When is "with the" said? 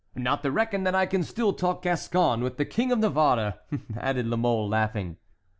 2.41-2.65